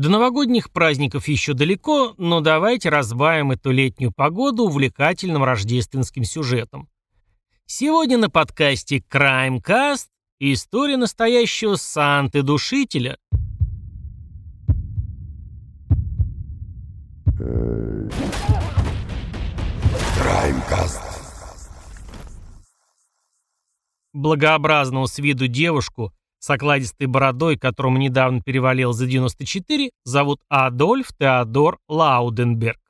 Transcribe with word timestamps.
До 0.00 0.08
новогодних 0.08 0.70
праздников 0.70 1.28
еще 1.28 1.52
далеко, 1.52 2.14
но 2.16 2.40
давайте 2.40 2.88
разбавим 2.88 3.50
эту 3.50 3.70
летнюю 3.70 4.12
погоду 4.12 4.62
увлекательным 4.62 5.44
рождественским 5.44 6.24
сюжетом. 6.24 6.88
Сегодня 7.66 8.16
на 8.16 8.30
подкасте 8.30 9.04
Crimecast 9.12 10.06
история 10.38 10.96
настоящего 10.96 11.74
Санты-душителя. 11.74 13.18
Краймкаст. 20.16 21.02
Благообразного 24.14 25.04
с 25.04 25.18
виду 25.18 25.46
девушку 25.46 26.14
с 26.40 26.50
окладистой 26.50 27.06
бородой, 27.06 27.56
которому 27.56 27.98
недавно 27.98 28.40
перевалил 28.40 28.92
за 28.92 29.06
94, 29.06 29.90
зовут 30.04 30.40
Адольф 30.48 31.08
Теодор 31.16 31.78
Лауденберг. 31.88 32.80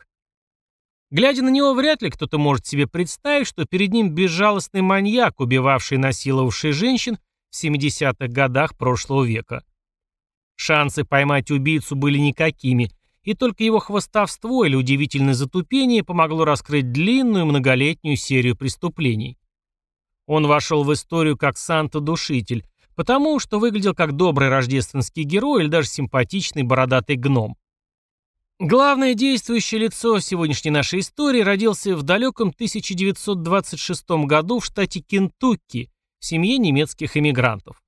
Глядя 1.11 1.43
на 1.43 1.51
него, 1.51 1.75
вряд 1.75 2.03
ли 2.03 2.11
кто-то 2.11 2.39
может 2.39 2.67
себе 2.67 2.87
представить, 2.87 3.49
что 3.49 3.67
перед 3.67 3.93
ним 3.93 4.15
безжалостный 4.15 4.81
маньяк, 4.81 5.41
убивавший 5.41 5.97
и 5.97 6.01
насиловавший 6.01 6.71
женщин 6.71 7.19
в 7.51 7.63
70-х 7.63 8.29
годах 8.29 8.77
прошлого 8.77 9.25
века. 9.25 9.65
Шансы 10.55 11.05
поймать 11.05 11.51
убийцу 11.51 11.97
были 11.97 12.19
никакими, 12.19 12.93
и 13.25 13.35
только 13.35 13.65
его 13.65 13.81
хвостовство 13.81 14.65
или 14.65 14.77
удивительное 14.77 15.35
затупение 15.35 16.05
помогло 16.05 16.45
раскрыть 16.45 16.93
длинную 16.93 17.45
многолетнюю 17.45 18.17
серию 18.17 18.57
преступлений. 18.57 19.37
Он 20.27 20.47
вошел 20.47 20.85
в 20.85 20.93
историю 20.93 21.37
как 21.37 21.59
Санта-душитель, 21.59 22.65
потому 23.01 23.39
что 23.39 23.59
выглядел 23.59 23.95
как 23.95 24.13
добрый 24.13 24.51
рождественский 24.51 25.23
герой 25.23 25.63
или 25.63 25.71
даже 25.71 25.89
симпатичный 25.89 26.65
бородатый 26.65 27.17
гном. 27.17 27.57
Главное 28.59 29.15
действующее 29.15 29.81
лицо 29.81 30.21
сегодняшней 30.21 30.71
нашей 30.71 31.01
истории 31.01 31.41
родился 31.41 31.97
в 31.97 32.03
далеком 32.03 32.51
1926 32.51 34.11
году 34.27 34.59
в 34.59 34.67
штате 34.67 35.01
Кентукки 35.01 35.91
в 36.19 36.27
семье 36.27 36.59
немецких 36.59 37.17
эмигрантов. 37.17 37.83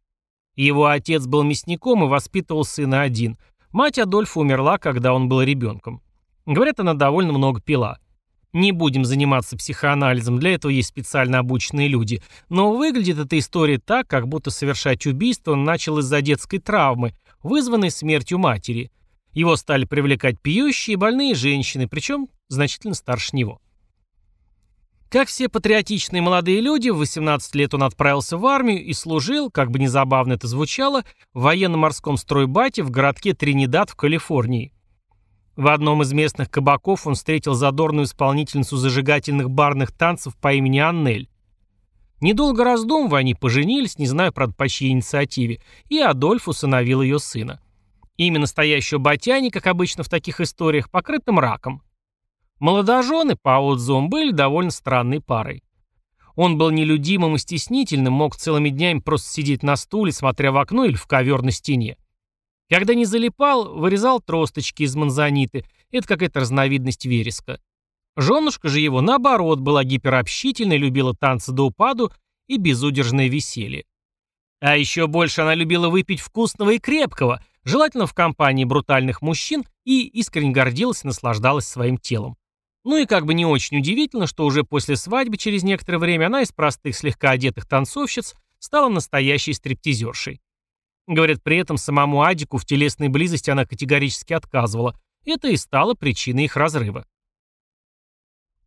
Его 0.57 0.87
отец 0.87 1.27
был 1.27 1.43
мясником 1.43 2.05
и 2.05 2.09
воспитывал 2.09 2.65
сына 2.65 3.03
один. 3.03 3.37
Мать 3.71 3.99
Адольфа 3.99 4.41
умерла, 4.41 4.79
когда 4.79 5.13
он 5.13 5.29
был 5.29 5.43
ребенком. 5.43 6.01
Говорят, 6.47 6.81
она 6.81 6.95
довольно 6.95 7.35
много 7.35 7.61
пила. 7.61 7.99
Не 8.53 8.73
будем 8.73 9.05
заниматься 9.07 9.57
психоанализом, 9.57 10.39
для 10.39 10.55
этого 10.55 10.71
есть 10.71 10.89
специально 10.89 11.39
обученные 11.39 11.89
люди. 11.89 12.23
Но 12.51 12.75
выглядит 12.75 13.19
эта 13.19 13.39
история 13.39 13.79
так, 13.79 14.07
как 14.07 14.29
будто 14.29 14.51
совершать 14.51 15.07
убийство 15.07 15.53
он 15.53 15.65
начал 15.65 15.99
из-за 15.99 16.21
детской 16.21 16.59
травмы, 16.59 17.15
вызванной 17.43 17.91
смертью 17.91 18.39
матери. 18.39 18.91
Его 19.33 19.57
стали 19.57 19.87
привлекать 19.87 20.39
пьющие 20.41 20.95
и 20.95 20.97
больные 20.97 21.35
женщины, 21.35 21.89
причем 21.89 22.29
значительно 22.49 22.95
старше 22.95 23.35
него. 23.35 23.59
Как 25.09 25.29
все 25.29 25.49
патриотичные 25.49 26.23
молодые 26.23 26.61
люди, 26.61 26.89
в 26.89 26.97
18 26.97 27.55
лет 27.55 27.75
он 27.75 27.83
отправился 27.83 28.39
в 28.39 28.47
армию 28.47 28.83
и 28.83 28.93
служил, 28.95 29.51
как 29.51 29.71
бы 29.71 29.79
незабавно 29.79 30.35
это 30.35 30.47
звучало, 30.47 31.03
в 31.35 31.43
военно-морском 31.43 32.17
стройбате 32.17 32.83
в 32.83 32.91
городке 32.91 33.35
Тринидад 33.35 33.91
в 33.91 33.95
Калифорнии. 33.95 34.73
В 35.57 35.69
одном 35.69 36.03
из 36.03 36.13
местных 36.13 36.51
кабаков 36.51 37.07
он 37.07 37.15
встретил 37.15 37.55
задорную 37.55 38.07
исполнительницу 38.07 38.77
зажигательных 38.77 39.51
барных 39.51 39.93
танцев 39.93 40.35
по 40.37 40.53
имени 40.53 40.79
Аннель. 40.79 41.29
Недолго 42.21 42.65
раздумывая, 42.65 43.21
они 43.21 43.35
поженились, 43.35 43.99
не 43.99 44.07
знаю, 44.07 44.33
правда, 44.33 44.55
по 44.55 44.69
чьей 44.69 44.93
инициативе, 44.93 45.61
и 45.89 45.99
Адольф 45.99 46.49
усыновил 46.49 47.03
ее 47.03 47.19
сына. 47.19 47.61
Имя 48.17 48.41
настоящего 48.41 48.99
Батяни, 48.99 49.51
как 49.51 49.67
обычно 49.67 50.05
в 50.05 50.09
таких 50.09 50.41
историях, 50.41 50.91
покрытым 50.91 51.39
раком. 51.39 51.83
Молодожены 52.59 53.37
по 53.37 53.59
отзывам 53.59 54.09
были 54.09 54.31
довольно 54.31 54.71
странной 54.71 55.21
парой. 55.21 55.65
Он 56.37 56.57
был 56.57 56.71
нелюдимым 56.71 57.35
и 57.35 57.39
стеснительным, 57.39 58.13
мог 58.13 58.37
целыми 58.37 58.71
днями 58.71 59.01
просто 59.01 59.31
сидеть 59.33 59.63
на 59.63 59.77
стуле, 59.77 60.13
смотря 60.13 60.53
в 60.53 60.57
окно 60.57 60.85
или 60.85 60.95
в 60.95 61.07
ковер 61.07 61.43
на 61.43 61.51
стене. 61.51 61.99
Когда 62.73 62.95
не 62.95 63.05
залипал, 63.05 63.75
вырезал 63.75 64.19
тросточки 64.19 64.85
из 64.85 64.97
манзаниты. 64.97 65.67
Это 65.91 66.09
какая-то 66.09 66.41
разновидность 66.41 67.05
вереска. 67.05 67.61
Женушка 68.17 68.71
же 68.71 68.81
его, 68.81 69.03
наоборот, 69.03 69.61
была 69.61 69.85
гиперобщительной, 69.85 70.79
любила 70.79 71.15
танцы 71.15 71.53
до 71.53 71.65
упаду 71.65 72.11
и 72.47 72.57
безудержное 72.57 73.29
веселье. 73.29 73.85
А 74.61 74.75
еще 74.79 75.07
больше 75.07 75.43
она 75.43 75.55
любила 75.55 75.91
выпить 75.91 76.21
вкусного 76.21 76.71
и 76.71 76.79
крепкого, 76.79 77.45
желательно 77.63 78.07
в 78.07 78.15
компании 78.15 78.65
брутальных 78.65 79.21
мужчин, 79.21 79.65
и 79.85 80.07
искренне 80.07 80.53
гордилась 80.53 81.05
и 81.05 81.09
наслаждалась 81.09 81.67
своим 81.67 81.99
телом. 81.99 82.39
Ну 82.85 82.97
и 82.97 83.05
как 83.05 83.27
бы 83.27 83.35
не 83.35 83.45
очень 83.45 83.81
удивительно, 83.81 84.27
что 84.27 84.47
уже 84.47 84.65
после 84.65 84.97
свадьбы 84.97 85.37
через 85.37 85.63
некоторое 85.63 85.99
время 85.99 86.29
она 86.29 86.41
из 86.41 86.53
простых 86.53 86.97
слегка 86.97 87.33
одетых 87.33 87.69
танцовщиц 87.69 88.35
стала 88.59 88.89
настоящей 88.89 89.53
стриптизершей. 89.53 90.41
Говорят, 91.07 91.43
при 91.43 91.57
этом 91.59 91.77
самому 91.77 92.23
Адику 92.23 92.59
в 92.59 92.65
телесной 92.65 93.09
близости 93.09 93.51
она 93.51 93.67
категорически 93.67 94.33
отказывала. 94.33 94.97
Это 95.25 95.49
и 95.49 95.57
стало 95.57 95.95
причиной 95.95 96.45
их 96.45 96.57
разрыва. 96.57 97.07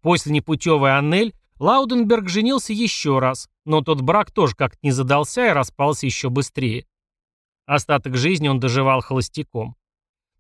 После 0.02 0.32
непутевой 0.32 0.98
Аннель 0.98 1.34
Лауденберг 1.60 2.30
женился 2.30 2.74
еще 2.74 3.20
раз, 3.20 3.50
но 3.64 3.82
тот 3.82 4.02
брак 4.02 4.32
тоже 4.32 4.56
как-то 4.56 4.78
не 4.84 4.92
задался 4.92 5.48
и 5.48 5.52
распался 5.52 6.06
еще 6.06 6.30
быстрее. 6.30 6.86
Остаток 7.66 8.18
жизни 8.18 8.48
он 8.48 8.60
доживал 8.60 9.02
холостяком. 9.02 9.76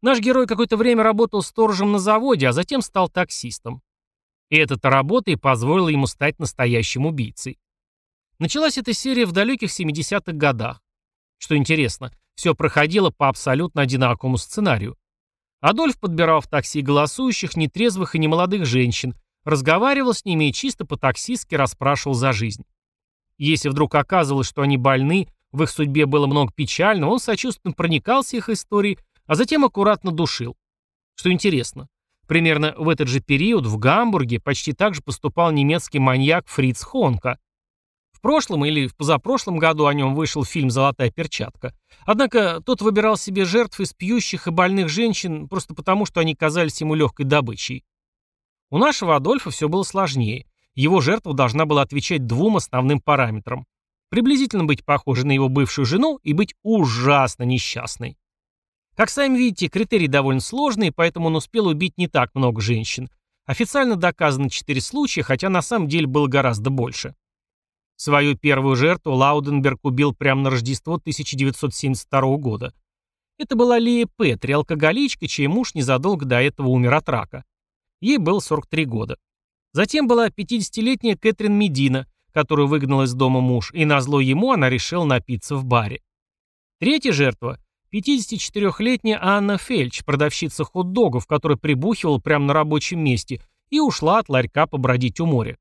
Наш 0.01 0.19
герой 0.19 0.45
какое-то 0.45 0.77
время 0.77 1.03
работал 1.03 1.41
сторожем 1.41 1.91
на 1.93 1.99
заводе, 1.99 2.49
а 2.49 2.51
затем 2.51 2.81
стал 2.81 3.09
таксистом. 3.09 3.81
И 4.49 4.57
эта 4.57 4.77
работа 4.89 5.31
и 5.31 5.35
позволила 5.35 5.87
ему 5.87 6.05
стать 6.05 6.37
настоящим 6.37 7.05
убийцей. 7.05 7.57
Началась 8.37 8.77
эта 8.77 8.93
серия 8.93 9.25
в 9.25 9.31
далеких 9.31 9.69
70-х 9.71 10.33
годах. 10.33 10.84
Что 11.45 11.55
интересно, 11.55 12.11
все 12.33 12.55
проходило 12.55 13.11
по 13.11 13.29
абсолютно 13.29 13.83
одинаковому 13.83 14.35
сценарию. 14.37 14.97
Адольф 15.61 15.99
подбирал 15.99 16.41
в 16.41 16.47
такси 16.47 16.81
голосующих, 16.81 17.55
нетрезвых 17.55 18.15
и 18.15 18.17
немолодых 18.19 18.65
женщин, 18.65 19.13
разговаривал 19.43 20.15
с 20.15 20.25
ними 20.25 20.49
и 20.49 20.51
чисто 20.51 20.85
по-таксистски 20.87 21.53
расспрашивал 21.53 22.15
за 22.15 22.33
жизнь. 22.33 22.65
Если 23.37 23.69
вдруг 23.69 23.93
оказывалось, 23.93 24.47
что 24.47 24.63
они 24.63 24.77
больны, 24.77 25.27
в 25.51 25.61
их 25.61 25.69
судьбе 25.69 26.07
было 26.07 26.25
много 26.25 26.51
печально, 26.51 27.09
он 27.09 27.19
сочувственно 27.19 27.75
проникался 27.75 28.37
их 28.37 28.49
историей, 28.49 28.97
а 29.27 29.35
затем 29.35 29.65
аккуратно 29.65 30.11
душил. 30.11 30.57
Что 31.13 31.31
интересно, 31.31 31.89
примерно 32.25 32.73
в 32.75 32.89
этот 32.89 33.07
же 33.07 33.19
период 33.19 33.67
в 33.67 33.77
Гамбурге 33.77 34.39
почти 34.39 34.73
так 34.73 34.95
же 34.95 35.03
поступал 35.03 35.51
немецкий 35.51 35.99
маньяк 35.99 36.47
Фриц 36.47 36.81
Хонка 36.81 37.37
прошлом 38.25 38.65
или 38.65 38.87
в 38.87 38.95
позапрошлом 38.95 39.59
году 39.59 39.85
о 39.85 39.93
нем 39.93 40.15
вышел 40.15 40.43
фильм 40.43 40.71
«Золотая 40.71 41.11
перчатка». 41.11 41.75
Однако 42.07 42.59
тот 42.59 42.81
выбирал 42.81 43.17
себе 43.17 43.45
жертв 43.45 43.79
из 43.79 43.93
пьющих 43.93 44.47
и 44.47 44.49
больных 44.49 44.89
женщин 44.89 45.47
просто 45.47 45.75
потому, 45.75 46.07
что 46.07 46.21
они 46.21 46.33
казались 46.33 46.81
ему 46.81 46.95
легкой 46.95 47.27
добычей. 47.27 47.85
У 48.71 48.79
нашего 48.79 49.15
Адольфа 49.15 49.51
все 49.51 49.69
было 49.69 49.83
сложнее. 49.83 50.47
Его 50.73 51.01
жертва 51.01 51.35
должна 51.35 51.67
была 51.67 51.83
отвечать 51.83 52.25
двум 52.25 52.57
основным 52.57 52.99
параметрам. 52.99 53.67
Приблизительно 54.09 54.63
быть 54.63 54.83
похожей 54.83 55.25
на 55.25 55.31
его 55.31 55.47
бывшую 55.47 55.85
жену 55.85 56.19
и 56.23 56.33
быть 56.33 56.55
ужасно 56.63 57.43
несчастной. 57.43 58.17
Как 58.95 59.11
сами 59.11 59.37
видите, 59.37 59.67
критерии 59.67 60.07
довольно 60.07 60.41
сложные, 60.41 60.91
поэтому 60.91 61.27
он 61.27 61.35
успел 61.35 61.67
убить 61.67 61.93
не 61.99 62.07
так 62.07 62.33
много 62.33 62.59
женщин. 62.59 63.07
Официально 63.45 63.95
доказано 63.95 64.49
4 64.49 64.81
случая, 64.81 65.21
хотя 65.21 65.49
на 65.49 65.61
самом 65.61 65.87
деле 65.87 66.07
было 66.07 66.25
гораздо 66.25 66.71
больше. 66.71 67.13
Свою 67.97 68.37
первую 68.37 68.75
жертву 68.75 69.13
Лауденберг 69.13 69.79
убил 69.83 70.13
прямо 70.13 70.41
на 70.41 70.49
Рождество 70.49 70.95
1972 70.95 72.37
года. 72.37 72.73
Это 73.37 73.55
была 73.55 73.79
Лия 73.79 74.07
Петри, 74.17 74.53
алкоголичка, 74.53 75.27
чей 75.27 75.47
муж 75.47 75.73
незадолго 75.75 76.25
до 76.25 76.41
этого 76.41 76.67
умер 76.67 76.93
от 76.93 77.09
рака. 77.09 77.43
Ей 78.01 78.17
было 78.17 78.39
43 78.39 78.85
года. 78.85 79.17
Затем 79.73 80.07
была 80.07 80.29
50-летняя 80.29 81.17
Кэтрин 81.17 81.53
Медина, 81.53 82.07
которую 82.33 82.67
выгнал 82.67 83.03
из 83.03 83.13
дома 83.13 83.41
муж, 83.41 83.71
и 83.73 83.85
назло 83.85 84.19
ему 84.19 84.51
она 84.51 84.69
решила 84.69 85.05
напиться 85.05 85.55
в 85.55 85.65
баре. 85.65 86.01
Третья 86.79 87.13
жертва– 87.13 87.59
54-летняя 87.93 89.17
Анна 89.21 89.57
Фельч, 89.57 90.03
продавщица 90.03 90.65
хот-догов, 90.65 91.27
которая 91.27 91.57
прибухивала 91.57 92.19
прямо 92.19 92.45
на 92.45 92.53
рабочем 92.53 92.99
месте 92.99 93.41
и 93.69 93.79
ушла 93.79 94.19
от 94.19 94.27
ларька 94.27 94.67
побродить 94.67 95.19
у 95.21 95.25
моря. 95.25 95.57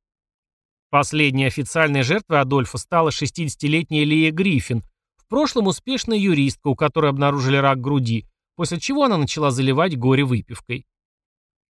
Последней 0.94 1.46
официальной 1.46 2.02
жертвой 2.02 2.41
Адольфа 2.41 2.79
стала 2.79 3.08
60-летняя 3.08 4.05
Лия 4.05 4.31
Гриффин, 4.31 4.85
в 5.17 5.26
прошлом 5.26 5.67
успешная 5.67 6.17
юристка, 6.17 6.69
у 6.69 6.76
которой 6.76 7.11
обнаружили 7.11 7.56
рак 7.56 7.81
груди, 7.81 8.29
после 8.55 8.79
чего 8.79 9.02
она 9.02 9.19
начала 9.19 9.50
заливать 9.50 9.99
горе 9.99 10.23
выпивкой. 10.23 10.87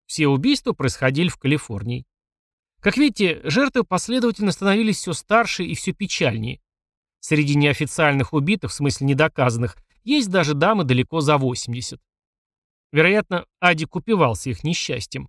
Все 0.06 0.26
убийства 0.26 0.72
происходили 0.72 1.28
в 1.28 1.36
Калифорнии. 1.36 2.06
Как 2.80 2.96
видите, 2.96 3.42
жертвы 3.44 3.84
последовательно 3.84 4.52
становились 4.52 4.96
все 4.96 5.12
старше 5.12 5.64
и 5.64 5.74
все 5.74 5.92
печальнее. 5.92 6.58
Среди 7.18 7.56
неофициальных 7.56 8.32
убитых, 8.32 8.70
в 8.70 8.74
смысле 8.74 9.08
недоказанных, 9.08 9.76
есть 10.02 10.30
даже 10.30 10.54
дамы 10.54 10.84
далеко 10.84 11.20
за 11.20 11.36
80. 11.36 12.00
Вероятно, 12.90 13.44
Адик 13.60 13.96
упивался 13.96 14.48
их 14.48 14.64
несчастьем. 14.64 15.28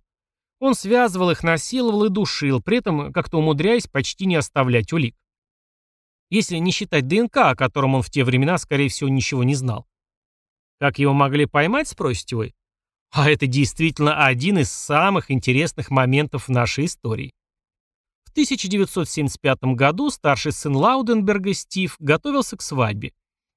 Он 0.62 0.76
связывал 0.76 1.32
их, 1.32 1.42
насиловал 1.42 2.04
и 2.04 2.08
душил, 2.08 2.62
при 2.62 2.78
этом 2.78 3.12
как-то 3.12 3.38
умудряясь 3.38 3.88
почти 3.88 4.26
не 4.26 4.36
оставлять 4.36 4.92
улик. 4.92 5.16
Если 6.30 6.56
не 6.58 6.70
считать 6.70 7.08
ДНК, 7.08 7.36
о 7.38 7.56
котором 7.56 7.96
он 7.96 8.02
в 8.02 8.10
те 8.10 8.22
времена, 8.22 8.56
скорее 8.58 8.88
всего, 8.88 9.10
ничего 9.10 9.42
не 9.42 9.56
знал. 9.56 9.88
Как 10.78 11.00
его 11.00 11.14
могли 11.14 11.46
поймать, 11.46 11.88
спросите 11.88 12.36
вы? 12.36 12.54
А 13.10 13.28
это 13.28 13.48
действительно 13.48 14.24
один 14.24 14.58
из 14.58 14.70
самых 14.70 15.32
интересных 15.32 15.90
моментов 15.90 16.46
в 16.46 16.52
нашей 16.52 16.84
истории. 16.84 17.32
В 18.26 18.30
1975 18.30 19.64
году 19.74 20.10
старший 20.10 20.52
сын 20.52 20.76
Лауденберга 20.76 21.54
Стив 21.54 21.96
готовился 21.98 22.56
к 22.56 22.62
свадьбе. 22.62 23.12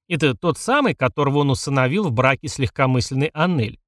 Это 0.08 0.34
тот 0.34 0.58
самый, 0.58 0.96
которого 0.96 1.38
он 1.38 1.50
усыновил 1.50 2.08
в 2.08 2.12
браке 2.12 2.48
с 2.48 2.58
легкомысленной 2.58 3.28
Аннель. 3.28 3.78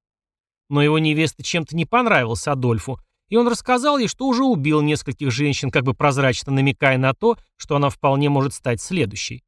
Но 0.69 0.83
его 0.83 1.01
невеста 1.01 1.43
чем-то 1.43 1.75
не 1.75 1.85
понравилась 1.85 2.47
Адольфу, 2.47 3.01
и 3.29 3.37
он 3.37 3.49
рассказал 3.49 3.99
ей, 3.99 4.09
что 4.09 4.27
уже 4.27 4.45
убил 4.45 4.81
нескольких 4.81 5.31
женщин, 5.31 5.71
как 5.71 5.85
бы 5.85 5.95
прозрачно 5.95 6.53
намекая 6.53 6.99
на 6.99 7.15
то, 7.15 7.37
что 7.57 7.77
она 7.77 7.91
вполне 7.91 8.29
может 8.29 8.55
стать 8.55 8.81
следующей. 8.81 9.45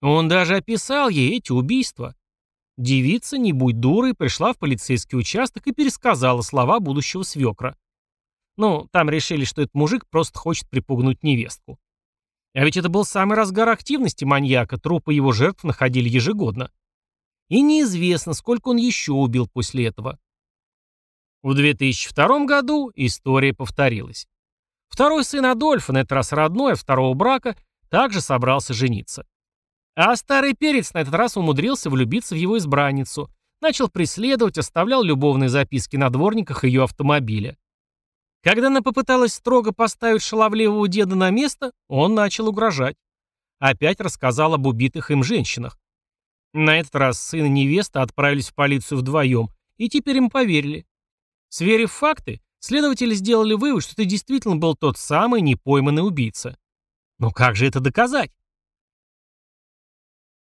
Он 0.00 0.28
даже 0.28 0.56
описал 0.56 1.08
ей 1.08 1.36
эти 1.38 1.52
убийства. 1.52 2.14
Девица, 2.76 3.38
не 3.38 3.52
будь 3.52 3.80
дурой, 3.80 4.14
пришла 4.14 4.52
в 4.52 4.58
полицейский 4.58 5.18
участок 5.18 5.66
и 5.66 5.72
пересказала 5.72 6.42
слова 6.42 6.78
будущего 6.78 7.22
свекра. 7.22 7.76
Ну, 8.56 8.86
там 8.92 9.10
решили, 9.10 9.44
что 9.44 9.62
этот 9.62 9.74
мужик 9.74 10.06
просто 10.08 10.38
хочет 10.38 10.68
припугнуть 10.68 11.22
невестку. 11.22 11.78
А 12.54 12.64
ведь 12.64 12.76
это 12.76 12.88
был 12.88 13.04
самый 13.04 13.36
разгар 13.36 13.68
активности 13.68 14.24
маньяка, 14.24 14.78
трупы 14.78 15.12
его 15.12 15.32
жертв 15.32 15.64
находили 15.64 16.08
ежегодно. 16.08 16.70
И 17.48 17.60
неизвестно, 17.60 18.32
сколько 18.32 18.68
он 18.68 18.76
еще 18.76 19.12
убил 19.12 19.46
после 19.46 19.86
этого. 19.86 20.18
В 21.46 21.54
2002 21.54 22.44
году 22.44 22.90
история 22.96 23.54
повторилась. 23.54 24.26
Второй 24.88 25.22
сын 25.22 25.46
Адольфа, 25.46 25.92
на 25.92 25.98
этот 25.98 26.10
раз 26.10 26.32
родной, 26.32 26.74
второго 26.74 27.14
брака, 27.14 27.56
также 27.88 28.20
собрался 28.20 28.74
жениться. 28.74 29.24
А 29.94 30.16
старый 30.16 30.54
перец 30.54 30.92
на 30.92 31.02
этот 31.02 31.14
раз 31.14 31.36
умудрился 31.36 31.88
влюбиться 31.88 32.34
в 32.34 32.38
его 32.38 32.58
избранницу, 32.58 33.30
начал 33.60 33.88
преследовать, 33.88 34.58
оставлял 34.58 35.04
любовные 35.04 35.48
записки 35.48 35.94
на 35.94 36.10
дворниках 36.10 36.64
ее 36.64 36.82
автомобиля. 36.82 37.56
Когда 38.42 38.66
она 38.66 38.82
попыталась 38.82 39.34
строго 39.34 39.70
поставить 39.70 40.22
шаловливого 40.22 40.88
деда 40.88 41.14
на 41.14 41.30
место, 41.30 41.70
он 41.86 42.14
начал 42.14 42.48
угрожать. 42.48 42.96
Опять 43.60 44.00
рассказал 44.00 44.54
об 44.54 44.66
убитых 44.66 45.12
им 45.12 45.22
женщинах. 45.22 45.78
На 46.52 46.80
этот 46.80 46.96
раз 46.96 47.22
сын 47.22 47.44
и 47.44 47.48
невеста 47.48 48.02
отправились 48.02 48.48
в 48.48 48.54
полицию 48.56 48.98
вдвоем, 48.98 49.50
и 49.76 49.88
теперь 49.88 50.16
им 50.16 50.28
поверили. 50.28 50.86
Сверив 51.48 51.92
факты, 51.92 52.40
следователи 52.58 53.14
сделали 53.14 53.54
вывод, 53.54 53.82
что 53.82 53.96
ты 53.96 54.04
действительно 54.04 54.56
был 54.56 54.74
тот 54.74 54.98
самый 54.98 55.40
непойманный 55.40 56.06
убийца. 56.06 56.58
Но 57.18 57.30
как 57.30 57.56
же 57.56 57.66
это 57.66 57.80
доказать? 57.80 58.32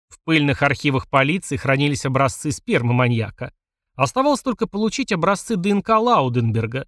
В 0.08 0.20
пыльных 0.24 0.62
архивах 0.62 1.08
полиции 1.08 1.56
хранились 1.56 2.06
образцы 2.06 2.50
спермы 2.52 2.92
маньяка. 2.94 3.52
Оставалось 3.94 4.42
только 4.42 4.66
получить 4.66 5.12
образцы 5.12 5.56
ДНК 5.56 5.90
Лауденберга. 5.90 6.86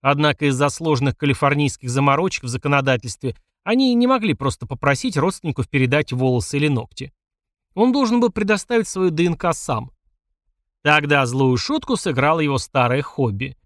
Однако 0.00 0.46
из-за 0.46 0.68
сложных 0.68 1.16
калифорнийских 1.16 1.90
заморочек 1.90 2.44
в 2.44 2.48
законодательстве 2.48 3.36
они 3.64 3.92
не 3.94 4.06
могли 4.06 4.34
просто 4.34 4.66
попросить 4.66 5.16
родственников 5.16 5.68
передать 5.68 6.12
волосы 6.12 6.58
или 6.58 6.68
ногти. 6.68 7.12
Он 7.74 7.92
должен 7.92 8.20
был 8.20 8.30
предоставить 8.30 8.86
свою 8.86 9.10
ДНК 9.10 9.52
сам. 9.52 9.90
Тогда 10.86 11.26
злую 11.26 11.56
шутку 11.56 11.96
сыграло 11.96 12.38
его 12.38 12.58
старое 12.58 13.02
хобби. 13.02 13.56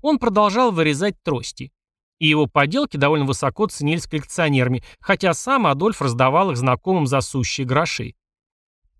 Он 0.00 0.18
продолжал 0.18 0.72
вырезать 0.72 1.22
трости. 1.22 1.70
И 2.18 2.26
его 2.26 2.46
поделки 2.46 2.96
довольно 2.96 3.26
высоко 3.26 3.66
ценились 3.66 4.06
коллекционерами, 4.06 4.82
хотя 4.98 5.34
сам 5.34 5.66
Адольф 5.66 6.00
раздавал 6.00 6.50
их 6.50 6.56
знакомым 6.56 7.06
за 7.06 7.20
сущие 7.20 7.66
гроши. 7.66 8.14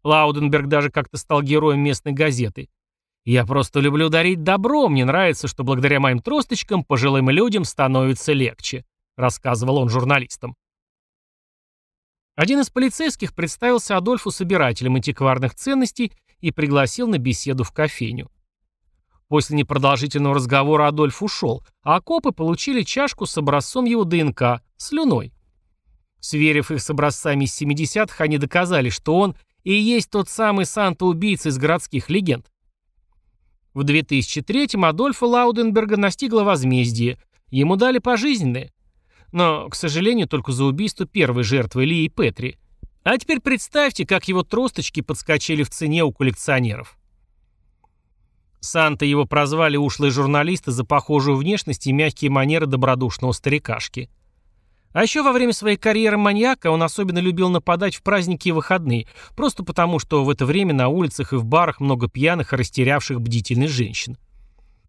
Лауденберг 0.05 0.67
даже 0.67 0.91
как-то 0.91 1.17
стал 1.17 1.41
героем 1.41 1.81
местной 1.81 2.13
газеты. 2.13 2.69
«Я 3.25 3.47
просто 3.47 3.81
люблю 3.81 4.11
дарить 4.11 4.43
добро, 4.43 4.89
мне 4.89 5.07
нравится, 5.07 5.49
что 5.49 5.65
благодаря 5.65 5.99
моим 5.99 6.19
тросточкам 6.19 6.85
пожилым 6.85 7.31
людям 7.31 7.65
становится 7.65 8.35
легче», 8.35 8.85
рассказывал 9.17 9.79
он 9.79 9.89
журналистам. 9.89 10.57
Один 12.35 12.61
из 12.61 12.69
полицейских 12.69 13.35
представился 13.35 13.97
Адольфу 13.97 14.31
собирателем 14.31 14.97
антикварных 14.97 15.55
ценностей 15.55 16.13
и 16.43 16.51
пригласил 16.51 17.09
на 17.09 17.17
беседу 17.17 17.65
в 17.65 17.73
кофейню. 17.73 18.31
После 19.29 19.57
непродолжительного 19.57 20.35
разговора 20.35 20.89
Адольф 20.89 21.23
ушел, 21.23 21.65
а 21.83 22.03
копы 22.03 22.33
получили 22.33 22.83
чашку 22.83 23.25
с 23.25 23.39
образцом 23.39 23.87
его 23.87 24.05
ДНК, 24.05 24.61
слюной. 24.77 25.33
Сверив 26.21 26.71
их 26.71 26.83
с 26.83 26.91
образцами 26.91 27.45
из 27.45 27.61
70-х, 27.61 28.23
они 28.23 28.37
доказали, 28.37 28.91
что 28.91 29.19
он 29.19 29.35
и 29.65 29.73
есть 29.73 30.11
тот 30.11 30.29
самый 30.29 30.67
Санта-убийца 30.67 31.49
из 31.49 31.57
городских 31.57 32.11
легенд. 32.11 32.51
В 33.73 33.85
2003-м 33.85 34.85
Адольфа 34.85 35.25
Лауденберга 35.25 35.97
настигло 35.97 36.43
возмездие, 36.43 37.19
ему 37.49 37.77
дали 37.77 37.99
пожизненное. 37.99 38.71
Но, 39.33 39.69
к 39.71 39.75
сожалению, 39.75 40.29
только 40.29 40.53
за 40.53 40.65
убийство 40.65 41.07
первой 41.07 41.43
жертвы 41.43 41.87
Лии 41.87 42.09
Петри. 42.09 42.59
А 43.05 43.19
теперь 43.19 43.41
представьте, 43.41 44.07
как 44.07 44.29
его 44.29 44.43
тросточки 44.43 45.01
подскочили 45.01 45.65
в 45.65 45.71
цене 45.71 46.05
у 46.05 46.13
коллекционеров. 46.13 46.97
Санта 48.61 49.05
его 49.05 49.27
прозвали 49.27 49.77
ушлые 49.77 50.13
журналисты 50.13 50.71
за 50.71 50.85
похожую 50.85 51.37
внешность 51.37 51.87
и 51.89 51.93
мягкие 51.93 52.31
манеры 52.31 52.67
добродушного 52.67 53.33
старикашки. 53.33 54.09
А 54.93 55.03
еще 55.03 55.23
во 55.23 55.33
время 55.33 55.53
своей 55.53 55.77
карьеры 55.77 56.17
маньяка 56.17 56.71
он 56.71 56.83
особенно 56.83 57.19
любил 57.19 57.49
нападать 57.49 57.97
в 57.97 58.03
праздники 58.03 58.49
и 58.49 58.53
выходные, 58.53 59.09
просто 59.35 59.65
потому, 59.65 59.99
что 59.99 60.23
в 60.23 60.31
это 60.31 60.47
время 60.47 60.75
на 60.75 60.89
улицах 60.89 61.33
и 61.33 61.37
в 61.37 61.45
барах 61.45 61.81
много 61.81 62.09
пьяных 62.09 62.53
и 62.53 62.57
растерявших 62.57 63.21
бдительность 63.21 63.73
женщин. 63.73 64.17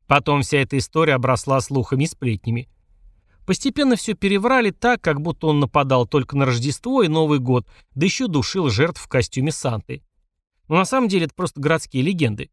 Потом 0.05 0.41
вся 0.41 0.59
эта 0.59 0.77
история 0.77 1.15
обросла 1.15 1.61
слухами 1.61 2.03
и 2.03 2.07
сплетнями. 2.07 2.67
Постепенно 3.45 3.95
все 3.95 4.13
переврали 4.13 4.71
так, 4.71 5.01
как 5.01 5.21
будто 5.21 5.47
он 5.47 5.59
нападал 5.59 6.07
только 6.07 6.37
на 6.37 6.45
Рождество 6.45 7.03
и 7.03 7.07
Новый 7.07 7.39
год, 7.39 7.67
да 7.93 8.05
еще 8.05 8.27
душил 8.27 8.69
жертв 8.69 9.01
в 9.01 9.07
костюме 9.07 9.51
Санты. 9.51 10.01
Но 10.69 10.75
на 10.75 10.85
самом 10.85 11.09
деле 11.09 11.25
это 11.25 11.35
просто 11.35 11.59
городские 11.59 12.03
легенды. 12.03 12.49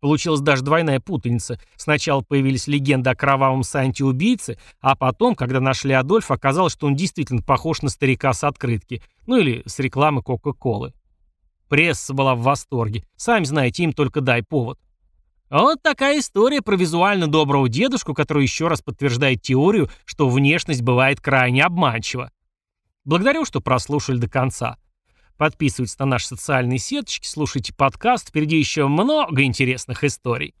Получилась 0.00 0.40
даже 0.40 0.62
двойная 0.62 1.00
путаница. 1.00 1.60
Сначала 1.76 2.22
появились 2.22 2.68
легенды 2.68 3.10
о 3.10 3.16
кровавом 3.16 3.64
Санте-убийце, 3.64 4.56
а 4.80 4.94
потом, 4.94 5.34
когда 5.34 5.58
нашли 5.58 5.92
Адольфа, 5.92 6.34
оказалось, 6.34 6.72
что 6.72 6.86
он 6.86 6.94
действительно 6.94 7.42
похож 7.42 7.82
на 7.82 7.88
старика 7.88 8.32
с 8.32 8.44
открытки, 8.44 9.02
ну 9.26 9.38
или 9.38 9.62
с 9.66 9.80
рекламы 9.80 10.22
Кока-Колы. 10.22 10.94
Пресса 11.68 12.14
была 12.14 12.36
в 12.36 12.42
восторге. 12.42 13.04
Сами 13.16 13.44
знаете, 13.44 13.82
им 13.82 13.92
только 13.92 14.20
дай 14.20 14.44
повод. 14.44 14.78
Вот 15.50 15.80
такая 15.82 16.18
история 16.18 16.60
про 16.60 16.76
визуально 16.76 17.26
доброго 17.26 17.68
дедушку, 17.68 18.12
который 18.12 18.42
еще 18.42 18.68
раз 18.68 18.82
подтверждает 18.82 19.40
теорию, 19.40 19.88
что 20.04 20.28
внешность 20.28 20.82
бывает 20.82 21.20
крайне 21.20 21.64
обманчива. 21.64 22.30
Благодарю, 23.04 23.46
что 23.46 23.60
прослушали 23.60 24.18
до 24.18 24.28
конца. 24.28 24.76
Подписывайтесь 25.38 25.98
на 25.98 26.04
наши 26.04 26.26
социальные 26.26 26.78
сеточки, 26.78 27.26
слушайте 27.26 27.72
подкаст, 27.72 28.28
впереди 28.28 28.58
еще 28.58 28.88
много 28.88 29.42
интересных 29.44 30.04
историй. 30.04 30.54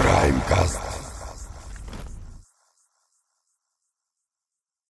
Краймкаст. 0.00 0.85